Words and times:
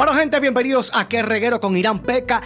Bueno, 0.00 0.14
gente, 0.14 0.40
bienvenidos 0.40 0.90
a 0.94 1.06
Qué 1.10 1.20
Reguero 1.20 1.60
con 1.60 1.76
Irán 1.76 1.98
Peca 1.98 2.40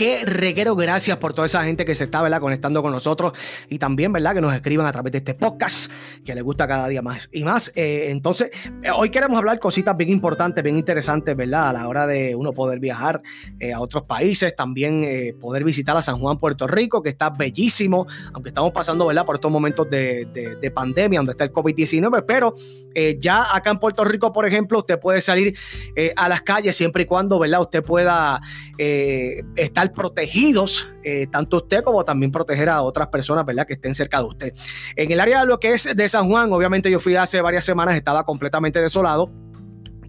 qué 0.00 0.24
reguero, 0.24 0.74
gracias 0.76 1.18
por 1.18 1.34
toda 1.34 1.44
esa 1.44 1.62
gente 1.62 1.84
que 1.84 1.94
se 1.94 2.04
está 2.04 2.22
¿verdad? 2.22 2.40
conectando 2.40 2.80
con 2.80 2.90
nosotros 2.90 3.34
y 3.68 3.78
también 3.78 4.14
¿verdad? 4.14 4.34
que 4.34 4.40
nos 4.40 4.54
escriban 4.54 4.86
a 4.86 4.92
través 4.92 5.12
de 5.12 5.18
este 5.18 5.34
podcast 5.34 5.92
que 6.24 6.34
les 6.34 6.42
gusta 6.42 6.66
cada 6.66 6.88
día 6.88 7.02
más 7.02 7.28
y 7.30 7.44
más. 7.44 7.70
Eh, 7.74 8.06
entonces, 8.08 8.48
eh, 8.82 8.90
hoy 8.96 9.10
queremos 9.10 9.36
hablar 9.36 9.58
cositas 9.58 9.94
bien 9.94 10.08
importantes, 10.08 10.64
bien 10.64 10.78
interesantes, 10.78 11.36
¿verdad? 11.36 11.68
A 11.68 11.72
la 11.74 11.86
hora 11.86 12.06
de 12.06 12.34
uno 12.34 12.54
poder 12.54 12.80
viajar 12.80 13.20
eh, 13.58 13.74
a 13.74 13.80
otros 13.82 14.04
países, 14.04 14.56
también 14.56 15.06
poder 15.38 15.64
visitar 15.64 15.94
a 15.94 16.00
San 16.00 16.18
Juan, 16.18 16.38
Puerto 16.38 16.66
Rico, 16.66 17.02
que 17.02 17.10
está 17.10 17.28
bellísimo, 17.28 18.06
aunque 18.32 18.48
estamos 18.48 18.72
pasando 18.72 19.04
¿verdad? 19.04 19.26
por 19.26 19.34
estos 19.34 19.52
momentos 19.52 19.90
de, 19.90 20.24
de 20.58 20.70
pandemia, 20.70 21.18
donde 21.18 21.32
está 21.32 21.44
el 21.44 21.52
COVID-19, 21.52 22.24
pero 22.26 22.54
ya 23.18 23.54
acá 23.54 23.70
en 23.70 23.78
Puerto 23.78 24.02
Rico, 24.02 24.32
por 24.32 24.46
ejemplo, 24.46 24.78
usted 24.78 24.98
puede 24.98 25.20
salir 25.20 25.54
a 26.16 26.28
las 26.28 26.40
calles 26.40 26.74
siempre 26.74 27.02
y 27.02 27.06
cuando 27.06 27.38
¿verdad? 27.38 27.60
usted 27.60 27.84
pueda 27.84 28.40
estar 28.78 29.89
protegidos, 29.92 30.92
eh, 31.02 31.26
tanto 31.30 31.58
usted 31.58 31.82
como 31.82 32.04
también 32.04 32.30
proteger 32.30 32.68
a 32.68 32.82
otras 32.82 33.08
personas, 33.08 33.44
¿verdad? 33.44 33.66
Que 33.66 33.74
estén 33.74 33.94
cerca 33.94 34.18
de 34.18 34.24
usted. 34.24 34.52
En 34.96 35.10
el 35.10 35.20
área 35.20 35.40
de 35.40 35.46
lo 35.46 35.60
que 35.60 35.74
es 35.74 35.88
de 35.94 36.08
San 36.08 36.28
Juan, 36.28 36.52
obviamente 36.52 36.90
yo 36.90 37.00
fui 37.00 37.16
hace 37.16 37.40
varias 37.40 37.64
semanas, 37.64 37.96
estaba 37.96 38.24
completamente 38.24 38.80
desolado. 38.80 39.30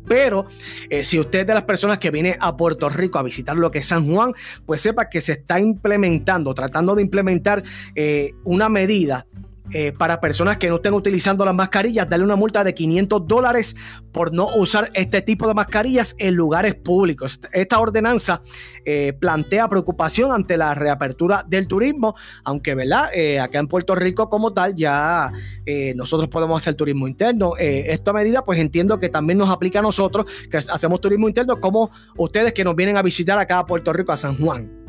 Pero 0.08 0.46
eh, 0.90 1.04
si 1.04 1.20
usted 1.20 1.42
es 1.42 1.48
de 1.48 1.54
las 1.54 1.64
personas 1.64 2.00
que 2.00 2.12
viene 2.12 2.38
a 2.40 2.58
Puerto 2.58 2.90
Rico 2.90 3.20
a 3.20 3.24
visitar 3.24 3.56
lo 3.56 3.72
que 3.72 3.80
es 3.80 3.88
San 3.88 4.12
Juan, 4.12 4.34
pues 4.66 4.82
sepa 4.82 5.10
que 5.10 5.22
se 5.22 5.34
está 5.34 5.60
implementando, 5.60 6.54
tratando 6.54 6.96
de 6.96 7.02
implementar 7.02 7.64
eh, 7.96 8.32
una 8.44 8.68
medida 8.68 9.26
eh, 9.74 9.94
para 9.98 10.20
personas 10.20 10.58
que 10.58 10.68
no 10.68 10.76
estén 10.76 10.94
utilizando 10.94 11.46
las 11.46 11.56
mascarillas, 11.56 12.10
darle 12.10 12.26
una 12.26 12.36
multa 12.36 12.64
de 12.64 12.74
500 12.74 13.26
dólares 13.26 13.76
por 14.12 14.34
no 14.34 14.48
usar 14.58 14.92
este 14.94 15.22
tipo 15.22 15.48
de 15.48 15.54
mascarillas 15.54 16.16
en 16.20 16.36
lugares 16.36 16.76
públicos. 16.76 17.40
Esta 17.54 17.80
ordenanza 17.80 18.42
eh, 18.84 19.14
plantea 19.18 19.70
preocupación 19.70 20.34
ante 20.34 20.58
la 20.58 20.76
reapertura 20.76 21.46
del 21.48 21.68
turismo, 21.68 22.16
aunque, 22.44 22.76
¿verdad? 22.76 23.12
Eh, 23.14 23.40
acá 23.40 23.60
en 23.60 23.68
Puerto 23.68 23.96
Rico 23.96 24.30
como 24.30 24.52
tal 24.52 24.76
ya 24.76 25.32
nosotros 25.96 26.28
podemos 26.28 26.62
hacer 26.62 26.76
turismo 26.76 27.08
interno. 27.08 27.54
esta 27.58 28.12
medida 28.12 28.44
pues 28.44 28.60
entiendo 28.60 29.00
que 29.00 29.08
también 29.08 29.38
nos 29.38 29.50
aplica 29.50 29.80
a 29.80 29.82
nosotros 29.82 30.26
que 30.50 30.58
hacemos 30.58 31.00
turismo 31.00 31.30
interno 31.30 31.62
como 31.62 31.92
ustedes 32.18 32.52
que 32.52 32.66
nos 32.66 32.76
vienen 32.76 32.98
a 32.98 33.02
visitar 33.02 33.38
acá 33.38 33.60
a 33.60 33.66
Puerto 33.66 33.94
Rico, 33.94 34.12
a 34.12 34.18
San 34.18 34.36
Juan. 34.38 34.81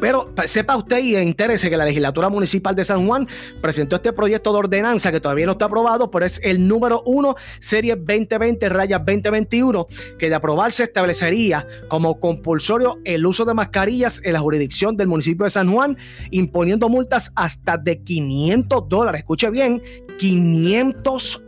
Pero 0.00 0.32
sepa 0.46 0.76
usted 0.76 0.98
y 1.00 1.16
interese 1.16 1.68
que 1.68 1.76
la 1.76 1.84
legislatura 1.84 2.28
municipal 2.28 2.74
de 2.74 2.84
San 2.84 3.06
Juan 3.06 3.28
presentó 3.60 3.96
este 3.96 4.12
proyecto 4.12 4.52
de 4.52 4.58
ordenanza 4.58 5.12
que 5.12 5.20
todavía 5.20 5.46
no 5.46 5.52
está 5.52 5.66
aprobado, 5.66 6.10
pero 6.10 6.24
es 6.24 6.40
el 6.42 6.66
número 6.66 7.02
1, 7.04 7.34
serie 7.60 7.96
2020, 7.96 8.68
rayas 8.68 9.00
2021, 9.04 9.86
que 10.18 10.28
de 10.28 10.34
aprobarse 10.34 10.84
establecería 10.84 11.66
como 11.88 12.18
compulsorio 12.18 12.98
el 13.04 13.26
uso 13.26 13.44
de 13.44 13.54
mascarillas 13.54 14.20
en 14.24 14.32
la 14.32 14.40
jurisdicción 14.40 14.96
del 14.96 15.08
municipio 15.08 15.44
de 15.44 15.50
San 15.50 15.70
Juan, 15.70 15.96
imponiendo 16.30 16.88
multas 16.88 17.32
hasta 17.36 17.76
de 17.76 18.02
500 18.02 18.88
dólares. 18.88 19.20
Escuche 19.20 19.50
bien, 19.50 19.82
500 20.18 21.44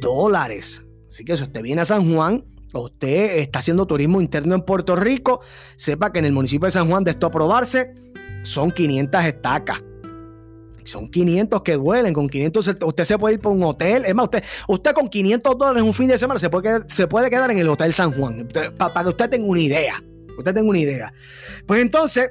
dólares. 0.00 0.82
Así 1.08 1.24
que 1.24 1.36
si 1.36 1.42
usted 1.42 1.60
viene 1.60 1.82
a 1.82 1.84
San 1.84 2.12
Juan, 2.12 2.44
usted 2.80 3.38
está 3.38 3.58
haciendo 3.60 3.86
turismo 3.86 4.20
interno 4.20 4.54
en 4.54 4.62
Puerto 4.62 4.96
Rico, 4.96 5.40
sepa 5.76 6.12
que 6.12 6.18
en 6.18 6.26
el 6.26 6.32
municipio 6.32 6.66
de 6.66 6.70
San 6.70 6.88
Juan 6.88 7.04
de 7.04 7.12
esto 7.12 7.26
aprobarse 7.26 7.94
son 8.42 8.70
500 8.70 9.24
estacas. 9.24 9.82
Son 10.84 11.08
500 11.08 11.62
que 11.62 11.76
huelen, 11.76 12.12
con 12.12 12.28
500 12.28 12.76
usted 12.82 13.04
se 13.04 13.18
puede 13.18 13.34
ir 13.34 13.40
por 13.40 13.52
un 13.52 13.62
hotel. 13.62 14.04
Es 14.04 14.14
más, 14.14 14.24
usted, 14.24 14.42
usted 14.68 14.92
con 14.92 15.08
500 15.08 15.56
dólares 15.56 15.82
un 15.82 15.94
fin 15.94 16.08
de 16.08 16.18
semana 16.18 16.40
se 16.40 16.50
puede 16.50 16.64
quedar, 16.64 16.84
se 16.88 17.06
puede 17.06 17.30
quedar 17.30 17.50
en 17.50 17.58
el 17.58 17.68
Hotel 17.68 17.92
San 17.92 18.12
Juan. 18.12 18.48
Para 18.76 19.02
que 19.02 19.08
usted 19.08 19.30
tenga 19.30 19.46
una 19.46 19.60
idea. 19.60 20.02
Usted 20.36 20.54
tenga 20.54 20.68
una 20.68 20.78
idea. 20.78 21.12
Pues 21.66 21.80
entonces, 21.80 22.30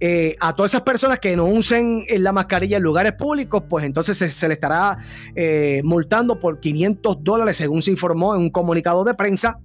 eh, 0.00 0.36
a 0.38 0.54
todas 0.54 0.70
esas 0.70 0.82
personas 0.82 1.18
que 1.18 1.34
no 1.34 1.46
usen 1.46 2.04
la 2.08 2.30
mascarilla 2.30 2.76
en 2.76 2.82
lugares 2.82 3.14
públicos, 3.14 3.64
pues 3.68 3.84
entonces 3.84 4.16
se, 4.16 4.48
le 4.48 4.54
estará 4.54 4.98
eh, 5.34 5.80
multando 5.82 6.38
por 6.38 6.60
500 6.60 7.18
dólares, 7.20 7.56
según 7.56 7.82
se 7.82 7.90
informó 7.90 8.34
en 8.34 8.42
un 8.42 8.50
comunicado 8.50 9.02
de 9.02 9.14
prensa. 9.14 9.58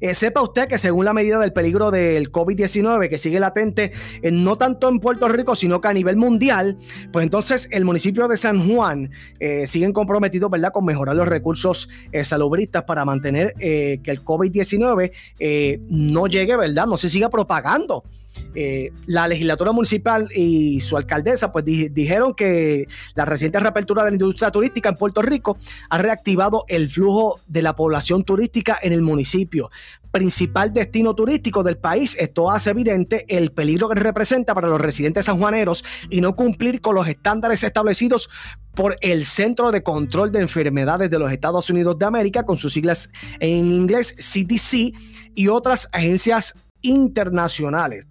Eh, 0.00 0.14
sepa 0.14 0.42
usted 0.42 0.68
que 0.68 0.78
según 0.78 1.04
la 1.04 1.12
medida 1.12 1.38
del 1.38 1.52
peligro 1.52 1.90
del 1.90 2.30
COVID-19 2.32 3.08
que 3.08 3.18
sigue 3.18 3.40
latente, 3.40 3.92
eh, 4.22 4.30
no 4.30 4.56
tanto 4.56 4.88
en 4.88 4.98
Puerto 4.98 5.28
Rico, 5.28 5.54
sino 5.54 5.80
que 5.80 5.88
a 5.88 5.92
nivel 5.92 6.16
mundial, 6.16 6.78
pues 7.12 7.22
entonces 7.22 7.68
el 7.70 7.84
municipio 7.84 8.28
de 8.28 8.36
San 8.36 8.68
Juan 8.68 9.10
eh, 9.38 9.66
siguen 9.66 9.92
comprometidos, 9.92 10.50
¿verdad?, 10.50 10.72
con 10.72 10.84
mejorar 10.84 11.16
los 11.16 11.28
recursos 11.28 11.88
salubristas 12.22 12.84
para 12.84 13.04
mantener 13.04 13.54
que 13.54 14.00
el 14.04 14.24
COVID-19 14.24 15.12
no 15.88 16.26
llegue, 16.26 16.56
¿verdad?, 16.56 16.86
no 16.86 16.96
se 16.96 17.08
siga 17.08 17.28
propagando. 17.28 18.04
Eh, 18.54 18.92
la 19.06 19.28
legislatura 19.28 19.72
municipal 19.72 20.28
y 20.34 20.80
su 20.80 20.96
alcaldesa 20.96 21.52
pues 21.52 21.64
dijeron 21.64 22.34
que 22.34 22.86
la 23.14 23.24
reciente 23.24 23.60
reapertura 23.60 24.04
de 24.04 24.10
la 24.10 24.16
industria 24.16 24.50
turística 24.50 24.88
en 24.88 24.96
Puerto 24.96 25.22
Rico 25.22 25.56
ha 25.88 25.98
reactivado 25.98 26.64
el 26.68 26.88
flujo 26.88 27.40
de 27.46 27.62
la 27.62 27.74
población 27.76 28.24
turística 28.24 28.78
en 28.82 28.92
el 28.92 29.02
municipio, 29.02 29.70
principal 30.10 30.72
destino 30.72 31.14
turístico 31.14 31.62
del 31.62 31.78
país. 31.78 32.16
Esto 32.18 32.50
hace 32.50 32.70
evidente 32.70 33.24
el 33.28 33.52
peligro 33.52 33.88
que 33.88 34.00
representa 34.00 34.54
para 34.54 34.68
los 34.68 34.80
residentes 34.80 35.26
sanjuaneros 35.26 35.84
y 36.08 36.20
no 36.20 36.34
cumplir 36.34 36.80
con 36.80 36.94
los 36.94 37.06
estándares 37.06 37.62
establecidos 37.62 38.28
por 38.74 38.96
el 39.00 39.24
Centro 39.24 39.70
de 39.70 39.82
Control 39.82 40.32
de 40.32 40.40
Enfermedades 40.40 41.10
de 41.10 41.18
los 41.18 41.32
Estados 41.32 41.70
Unidos 41.70 41.98
de 41.98 42.06
América, 42.06 42.44
con 42.44 42.56
sus 42.56 42.72
siglas 42.72 43.10
en 43.38 43.70
inglés 43.70 44.14
CDC, 44.18 44.92
y 45.34 45.48
otras 45.48 45.88
agencias 45.92 46.54
internacionales 46.82 48.06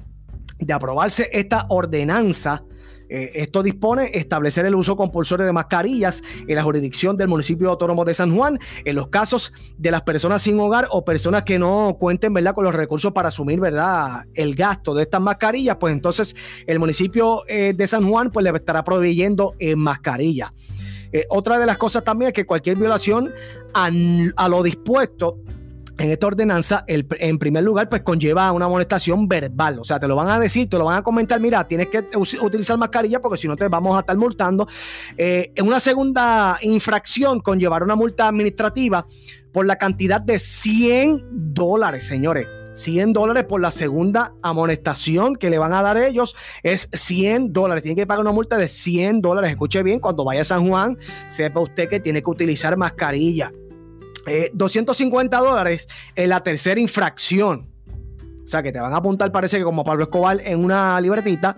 de 0.60 0.74
aprobarse 0.74 1.30
esta 1.32 1.66
ordenanza, 1.70 2.64
eh, 3.10 3.32
esto 3.42 3.64
dispone 3.64 4.12
establecer 4.14 4.66
el 4.68 4.76
uso 4.76 4.96
compulsorio 4.96 5.46
de 5.46 5.52
mascarillas 5.52 6.22
en 6.48 6.56
la 6.56 6.64
jurisdicción 6.64 7.18
del 7.18 7.28
municipio 7.28 7.72
autónomo 7.72 8.06
de 8.06 8.14
San 8.14 8.36
Juan 8.36 8.60
en 8.86 8.96
los 8.96 9.08
casos 9.08 9.52
de 9.78 9.90
las 9.90 10.04
personas 10.04 10.44
sin 10.44 10.60
hogar 10.60 10.88
o 10.92 11.04
personas 11.04 11.42
que 11.44 11.58
no 11.58 11.98
cuenten 12.00 12.34
¿verdad? 12.34 12.54
con 12.54 12.66
los 12.66 12.76
recursos 12.76 13.12
para 13.12 13.30
asumir 13.30 13.60
¿verdad? 13.60 14.26
el 14.36 14.54
gasto 14.54 14.94
de 14.94 15.04
estas 15.04 15.22
mascarillas, 15.22 15.78
pues 15.78 15.92
entonces 15.92 16.36
el 16.68 16.78
municipio 16.78 17.44
eh, 17.48 17.74
de 17.76 17.88
San 17.88 18.08
Juan 18.08 18.30
pues 18.30 18.44
le 18.44 18.52
estará 18.52 18.84
proveyendo 18.84 19.56
en 19.58 19.70
eh, 19.70 19.76
mascarillas. 19.76 20.52
otra 21.30 21.58
de 21.58 21.66
las 21.66 21.78
cosas 21.78 22.04
también 22.04 22.30
es 22.30 22.34
que 22.36 22.46
cualquier 22.46 22.78
violación 22.78 23.34
a 23.74 23.90
lo 24.50 24.62
dispuesto 24.62 25.40
en 26.00 26.12
esta 26.12 26.28
ordenanza, 26.28 26.86
en 26.88 27.38
primer 27.38 27.64
lugar, 27.64 27.90
pues 27.90 28.02
conlleva 28.04 28.52
una 28.54 28.66
amonestación 28.66 29.28
verbal. 29.28 29.80
O 29.80 29.84
sea, 29.84 30.00
te 30.00 30.08
lo 30.08 30.16
van 30.16 30.30
a 30.30 30.40
decir, 30.40 30.70
te 30.70 30.78
lo 30.78 30.86
van 30.86 30.98
a 30.98 31.04
comentar, 31.04 31.40
mira, 31.42 31.68
tienes 31.68 31.90
que 31.90 32.06
utilizar 32.42 32.78
mascarilla 32.78 33.20
porque 33.20 33.38
si 33.38 33.48
no 33.50 33.58
te 33.58 33.68
vamos 33.68 33.98
a 33.98 34.00
estar 34.00 34.16
multando. 34.16 34.66
Eh, 35.18 35.52
una 35.62 35.80
segunda 35.82 36.58
infracción, 36.62 37.42
conllevar 37.42 37.84
una 37.84 37.96
multa 37.96 38.30
administrativa 38.30 39.06
por 39.52 39.66
la 39.66 39.76
cantidad 39.76 40.22
de 40.22 40.40
100 40.40 41.54
dólares, 41.54 42.08
señores. 42.08 42.48
100 42.76 43.12
dólares 43.12 43.44
por 43.44 43.60
la 43.60 43.72
segunda 43.72 44.34
amonestación 44.42 45.36
que 45.36 45.50
le 45.50 45.58
van 45.58 45.74
a 45.74 45.82
dar 45.82 45.98
ellos 45.98 46.38
es 46.64 46.88
100 46.94 47.52
dólares. 47.52 47.84
Tiene 47.84 47.98
que 47.98 48.08
pagar 48.08 48.22
una 48.22 48.32
multa 48.32 48.58
de 48.58 48.70
100 48.70 49.20
dólares. 49.20 49.52
Escuche 49.52 49.84
bien, 49.84 50.00
cuando 50.00 50.24
vaya 50.24 50.44
a 50.44 50.46
San 50.46 50.66
Juan, 50.66 50.98
sepa 51.28 51.60
usted 51.60 51.90
que 51.90 52.00
tiene 52.00 52.22
que 52.22 52.30
utilizar 52.30 52.78
mascarilla. 52.78 53.52
250 54.54 55.38
eh, 55.38 55.40
dólares 55.40 55.88
en 56.16 56.30
la 56.30 56.42
tercera 56.42 56.80
infracción. 56.80 57.70
O 58.44 58.48
sea, 58.48 58.64
que 58.64 58.72
te 58.72 58.80
van 58.80 58.94
a 58.94 58.98
apuntar, 58.98 59.32
parece 59.32 59.58
que 59.58 59.64
como 59.64 59.84
Pablo 59.84 60.06
Escobar, 60.06 60.42
en 60.44 60.64
una 60.64 61.00
libretita. 61.00 61.58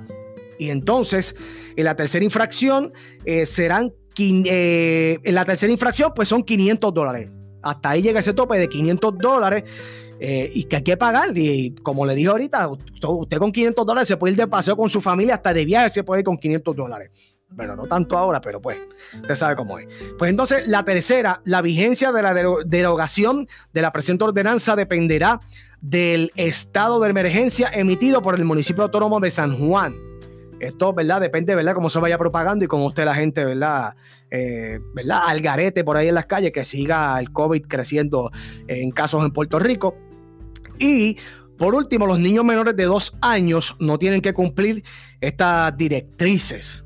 Y 0.59 0.70
entonces, 0.70 1.36
en 1.76 1.86
la 1.86 1.96
tercera 1.96 2.24
infracción 2.24 2.94
eh, 3.26 3.46
serán. 3.46 3.94
Eh, 4.18 5.18
en 5.24 5.36
la 5.36 5.45
tercera 5.45 5.72
infracción, 5.72 6.12
pues 6.13 6.28
son 6.28 6.44
500 6.44 6.94
dólares. 6.94 7.31
Hasta 7.63 7.92
ahí 7.92 8.01
llega 8.01 8.19
ese 8.19 8.34
tope 8.34 8.60
de 8.60 8.68
500 8.68 9.18
dólares. 9.18 9.63
y 10.19 10.66
que 10.66 10.75
hay 10.75 10.84
que 10.84 10.98
pagar. 10.98 11.36
Y 11.36 11.74
como 11.81 12.06
le 12.06 12.13
dije 12.13 12.28
ahorita, 12.28 12.69
usted 12.69 13.38
con 13.38 13.51
500 13.51 13.86
dólares 13.86 14.07
se 14.07 14.18
puede 14.18 14.34
ir 14.34 14.38
de 14.38 14.48
paseo 14.48 14.78
con 14.78 14.88
su 14.88 15.01
familia, 15.01 15.36
hasta 15.36 15.51
de 15.51 15.66
viaje 15.66 15.90
se 15.90 16.04
puede 16.04 16.22
ir 16.22 16.25
con 16.25 16.38
500 16.38 16.75
dólares. 16.75 17.10
Bueno, 17.53 17.75
no 17.75 17.86
tanto 17.86 18.18
ahora, 18.18 18.39
pero 18.39 18.62
pues, 18.62 18.77
usted 19.13 19.36
sabe 19.36 19.56
cómo 19.57 19.77
es. 19.77 19.88
Pues 20.18 20.30
entonces, 20.30 20.68
la 20.68 20.86
tercera, 20.86 21.42
la 21.44 21.62
vigencia 21.62 22.13
de 22.13 22.21
la 22.21 22.33
derogación 22.33 23.48
de 23.74 23.81
la 23.81 23.92
presente 23.92 24.24
ordenanza 24.24 24.75
dependerá 24.77 25.39
del 25.81 26.31
estado 26.36 27.00
de 27.01 27.09
emergencia 27.09 27.69
emitido 27.74 28.21
por 28.21 28.36
el 28.36 28.45
municipio 28.45 28.83
autónomo 28.83 29.19
de 29.19 29.31
San 29.31 29.57
Juan. 29.57 29.95
Esto, 30.62 30.94
¿verdad? 30.94 31.19
Depende, 31.19 31.53
¿verdad? 31.56 31.74
Cómo 31.74 31.89
se 31.89 32.00
vaya 32.00 32.18
propagando 32.18 32.63
y 32.63 32.68
cómo 32.68 32.86
usted 32.86 33.03
la 33.03 33.15
gente, 33.15 33.44
¿verdad? 33.44 33.95
Eh, 34.30 34.80
¿Verdad? 34.94 35.24
Al 35.27 35.42
garete 35.42 35.83
por 35.83 35.97
ahí 35.97 36.07
en 36.07 36.15
las 36.15 36.27
calles, 36.27 36.54
que 36.54 36.63
siga 36.63 37.19
el 37.19 37.31
COVID 37.33 37.65
creciendo 37.68 38.31
en 38.68 38.92
casos 38.92 39.25
en 39.25 39.31
Puerto 39.31 39.59
Rico. 39.59 39.97
Y 40.80 41.18
por 41.57 41.75
último, 41.75 42.07
los 42.07 42.19
niños 42.19 42.45
menores 42.45 42.75
de 42.77 42.86
dos 42.86 43.18
años 43.21 43.75
no 43.80 43.97
tienen 43.97 44.21
que 44.21 44.33
cumplir 44.33 44.83
estas 45.19 45.75
directrices 45.75 46.86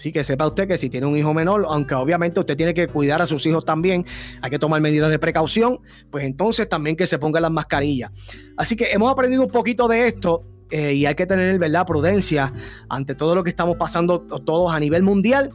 Así 0.00 0.12
que 0.12 0.24
sepa 0.24 0.46
usted 0.46 0.66
que 0.66 0.78
si 0.78 0.88
tiene 0.88 1.06
un 1.06 1.14
hijo 1.14 1.34
menor, 1.34 1.66
aunque 1.68 1.94
obviamente 1.94 2.40
usted 2.40 2.56
tiene 2.56 2.72
que 2.72 2.88
cuidar 2.88 3.20
a 3.20 3.26
sus 3.26 3.44
hijos 3.44 3.66
también, 3.66 4.06
hay 4.40 4.48
que 4.48 4.58
tomar 4.58 4.80
medidas 4.80 5.10
de 5.10 5.18
precaución, 5.18 5.80
pues 6.10 6.24
entonces 6.24 6.66
también 6.70 6.96
que 6.96 7.06
se 7.06 7.18
pongan 7.18 7.42
las 7.42 7.50
mascarillas. 7.50 8.10
Así 8.56 8.76
que 8.76 8.92
hemos 8.92 9.12
aprendido 9.12 9.42
un 9.42 9.50
poquito 9.50 9.88
de 9.88 10.08
esto 10.08 10.40
eh, 10.70 10.94
y 10.94 11.04
hay 11.04 11.14
que 11.14 11.26
tener, 11.26 11.58
¿verdad?, 11.58 11.84
prudencia 11.86 12.50
ante 12.88 13.14
todo 13.14 13.34
lo 13.34 13.44
que 13.44 13.50
estamos 13.50 13.76
pasando 13.76 14.22
todos 14.22 14.72
a 14.72 14.80
nivel 14.80 15.02
mundial. 15.02 15.52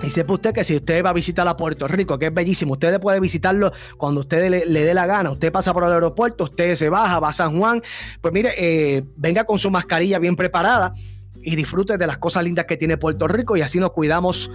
Y 0.00 0.10
sepa 0.10 0.34
usted 0.34 0.54
que 0.54 0.62
si 0.62 0.76
usted 0.76 1.04
va 1.04 1.10
a 1.10 1.12
visitar 1.12 1.48
a 1.48 1.56
Puerto 1.56 1.88
Rico, 1.88 2.16
que 2.16 2.26
es 2.26 2.32
bellísimo, 2.32 2.74
usted 2.74 3.00
puede 3.00 3.18
visitarlo 3.18 3.72
cuando 3.96 4.20
usted 4.20 4.48
le, 4.48 4.84
dé 4.84 4.94
la 4.94 5.06
gana. 5.06 5.32
Usted 5.32 5.50
pasa 5.50 5.74
por 5.74 5.82
el 5.82 5.90
aeropuerto, 5.90 6.44
usted 6.44 6.76
se 6.76 6.88
baja, 6.88 7.18
va 7.18 7.30
a 7.30 7.32
San 7.32 7.58
Juan. 7.58 7.82
Pues 8.20 8.32
mire, 8.32 8.54
eh, 8.56 9.02
venga 9.16 9.42
con 9.42 9.58
su 9.58 9.72
mascarilla 9.72 10.20
bien 10.20 10.36
preparada 10.36 10.92
y 11.42 11.56
disfrute 11.56 11.98
de 11.98 12.06
las 12.06 12.18
cosas 12.18 12.44
lindas 12.44 12.66
que 12.66 12.76
tiene 12.76 12.96
Puerto 12.96 13.28
Rico 13.28 13.56
y 13.56 13.62
así 13.62 13.78
nos 13.78 13.92
cuidamos 13.92 14.50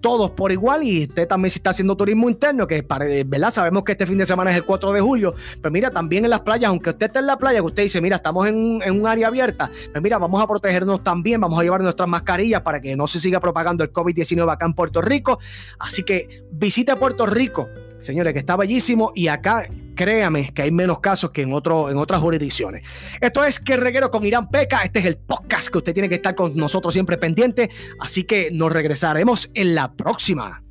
todos 0.00 0.30
por 0.30 0.50
igual 0.52 0.82
y 0.82 1.04
usted 1.04 1.28
también 1.28 1.50
si 1.50 1.58
está 1.58 1.70
haciendo 1.70 1.96
turismo 1.96 2.28
interno, 2.30 2.66
que 2.66 2.84
¿verdad? 3.26 3.50
sabemos 3.52 3.84
que 3.84 3.92
este 3.92 4.06
fin 4.06 4.18
de 4.18 4.26
semana 4.26 4.50
es 4.50 4.56
el 4.56 4.64
4 4.64 4.92
de 4.92 5.00
julio, 5.00 5.34
pero 5.60 5.70
mira, 5.70 5.90
también 5.90 6.24
en 6.24 6.30
las 6.30 6.40
playas, 6.40 6.68
aunque 6.68 6.90
usted 6.90 7.06
esté 7.06 7.18
en 7.18 7.26
la 7.26 7.36
playa, 7.36 7.60
que 7.60 7.66
usted 7.66 7.82
dice, 7.84 8.00
mira, 8.00 8.16
estamos 8.16 8.46
en, 8.48 8.80
en 8.82 8.98
un 8.98 9.06
área 9.06 9.28
abierta, 9.28 9.70
pues 9.92 10.02
mira, 10.02 10.18
vamos 10.18 10.42
a 10.42 10.46
protegernos 10.46 11.02
también, 11.02 11.40
vamos 11.40 11.58
a 11.58 11.62
llevar 11.62 11.82
nuestras 11.82 12.08
mascarillas 12.08 12.62
para 12.62 12.80
que 12.80 12.96
no 12.96 13.06
se 13.06 13.20
siga 13.20 13.40
propagando 13.40 13.84
el 13.84 13.92
COVID-19 13.92 14.50
acá 14.50 14.66
en 14.66 14.74
Puerto 14.74 15.02
Rico. 15.02 15.38
Así 15.78 16.02
que 16.02 16.44
visite 16.50 16.96
Puerto 16.96 17.26
Rico, 17.26 17.68
señores, 18.00 18.32
que 18.32 18.38
está 18.38 18.56
bellísimo 18.56 19.12
y 19.14 19.28
acá 19.28 19.68
créame 20.00 20.50
que 20.54 20.62
hay 20.62 20.70
menos 20.70 21.00
casos 21.00 21.30
que 21.30 21.42
en, 21.42 21.52
otro, 21.52 21.90
en 21.90 21.98
otras 21.98 22.22
jurisdicciones. 22.22 22.82
Esto 23.20 23.44
es 23.44 23.60
Que 23.60 23.76
Reguero 23.76 24.10
con 24.10 24.24
Irán 24.24 24.48
Peca. 24.48 24.80
Este 24.80 25.00
es 25.00 25.04
el 25.04 25.18
podcast 25.18 25.68
que 25.68 25.76
usted 25.76 25.92
tiene 25.92 26.08
que 26.08 26.14
estar 26.14 26.34
con 26.34 26.56
nosotros 26.56 26.94
siempre 26.94 27.18
pendiente. 27.18 27.68
Así 27.98 28.24
que 28.24 28.50
nos 28.50 28.72
regresaremos 28.72 29.50
en 29.52 29.74
la 29.74 29.92
próxima. 29.92 30.62